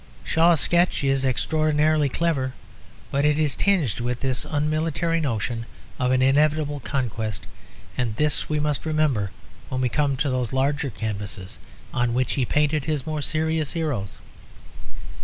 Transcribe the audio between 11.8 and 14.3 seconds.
on which he painted his more serious heroes.